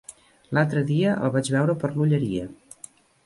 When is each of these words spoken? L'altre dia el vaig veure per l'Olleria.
L'altre 0.57 0.81
dia 0.87 1.11
el 1.27 1.33
vaig 1.37 1.51
veure 1.57 1.77
per 1.83 1.91
l'Olleria. 1.97 2.49